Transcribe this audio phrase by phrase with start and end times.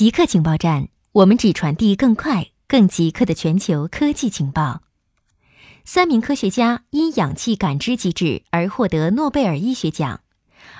[0.00, 4.80] 极客情报站，我们只传递更快、更极客的全球科技情报。
[5.84, 10.22] 三名科学家因氧气感知机制而获得诺贝尔医学奖。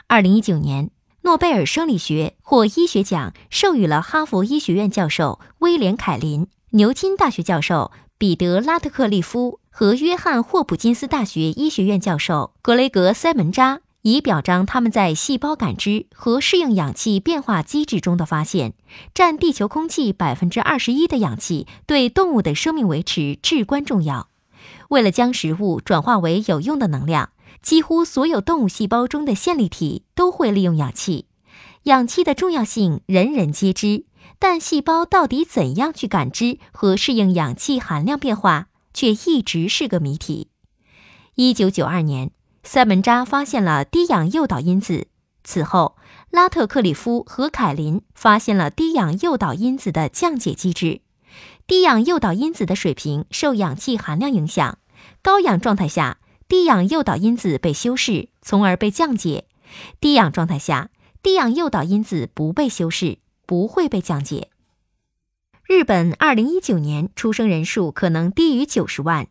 [0.07, 13.83] 二零一九年，诺贝尔生理学或医学奖授予了哈佛医学院教授威廉·凯林、牛津大学教授彼得·拉特克利夫和约翰霍普金斯大学医学院教授格雷格·塞门扎。
[14.03, 18.73] 以表彰他们在细胞感知和适应氧气变化机制中的发现。
[19.15, 24.29] 占地球空气百分之二十一的氧气对动物的生命维持至关重要。
[24.89, 27.31] 为了将食物转化为有用的能量，
[27.63, 31.27] 几乎所有动物细胞中的线粒体都会利用氧气。
[31.85, 34.05] 氧气的重要性人人皆知，
[34.39, 40.49] 但细胞到底怎样去感知和适应氧气含量变化，却一直是个谜题。
[41.35, 42.33] 一九九二年。
[42.63, 45.09] 塞门扎发现了低氧诱导因子。
[45.43, 45.97] 此后，
[46.31, 51.01] 拉特克里夫和凯林发现了低氧诱导因子的降解机制。
[51.67, 54.79] 低氧诱导因子的水平受氧气含量影响。
[55.23, 59.45] 高氧状态下，低氧诱导因子被修饰，从而被降解；
[60.01, 60.91] 低氧状态下，
[61.23, 64.51] 低氧诱导因子不被修饰，不会被降解。
[65.65, 69.29] 日本二零一九年出生人数可能低于九十万。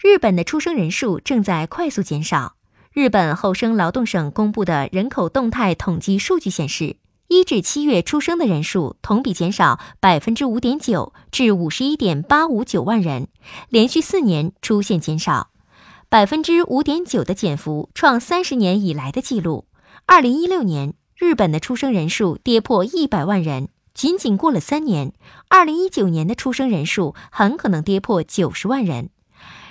[0.00, 2.54] 日本的出生人数正在快速减少。
[2.92, 6.96] 日本厚生劳动省公布的人口动态统计数据显示，
[7.26, 13.26] 一至七月出生的人数同比减少百分之五点九，至五十一点八五九万人，
[13.68, 15.50] 连续四年出现减少。
[16.08, 19.66] 百分之五点九的减幅创三十年以来的纪录。
[20.06, 25.12] 二零一六年，日本的出生人数跌破一百万人，仅仅过了三年，
[25.48, 29.10] 二零一九年的出生人数很可能跌破九十万人。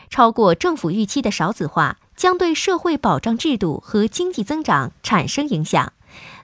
[0.10, 5.94] 超过政府预期的少子化将对社会保障制度和经济增长产生影响。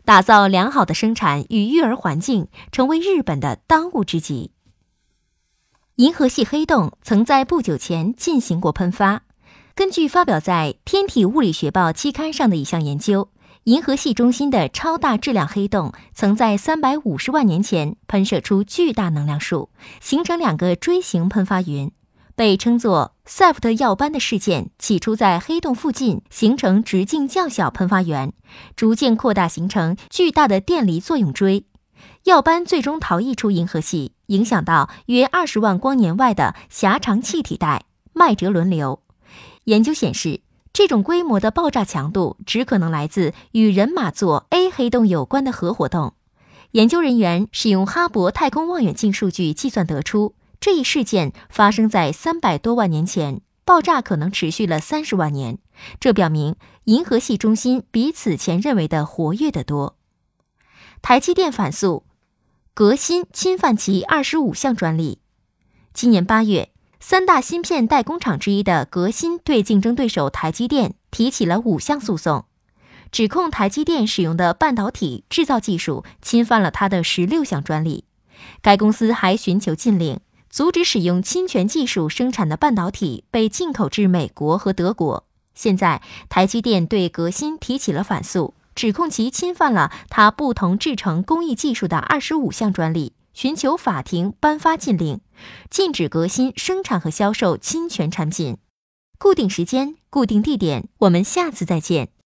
[0.06, 4.52] 打造良好的生产与育儿环境成为日本的当务之急。
[5.96, 9.22] 银河系黑洞曾在不久前进行过喷发。
[9.76, 13.30] 根据发表在《天体物理学报》期刊上的一项研究，
[13.64, 19.70] 银河系中心的超大质量黑洞曾在三百五十万年前喷射出巨大能量束，
[20.02, 21.92] 形成两个锥形喷发云。
[22.36, 28.34] 被称作塞弗特耀斑的事件，起初在黑洞附近形成直径较小喷发源，
[28.76, 31.66] 逐渐扩大形成巨大的电离作用锥。
[32.24, 37.84] 耀斑最终逃逸出银河系，影响到约二十万光年外的狭长气体带
[38.14, 39.02] 麦哲伦流。
[39.66, 40.42] 研究显示，
[40.74, 46.14] 这种规模的爆炸强度只可能来自与人马座 A 黑洞有关的核活动。
[46.72, 50.34] 研究人员使用哈勃太空望远镜数据计算得出。
[50.64, 55.58] 这一事件发生在三百多万年前，爆炸可能持续了三十万年。
[56.00, 59.98] 这表明银河系中心比此前认为的活跃得多。
[61.02, 62.06] 台积电反诉，
[62.74, 65.20] 革新侵犯其二十五项专利。
[65.94, 72.46] 今年八月，三大芯片代工厂之一的革新对竞争对手台积电提起了五项诉讼，
[73.12, 78.06] 指控台积电使用的半导体制造技术侵犯了他的十六项专利。
[78.62, 80.22] 该公司还寻求禁令。
[80.54, 85.26] 阻止使用侵权技术生产的半导体被进口至美国和德国。
[85.56, 95.22] 现在，台积电对革新提起了反诉，指控其侵犯了它不同制成工艺技术的二十五项专利，寻求法庭颁发禁令，
[95.72, 98.58] 禁止革新生产和销售侵权产品。
[99.18, 102.10] 固定时间，固定地点，我们下次再见。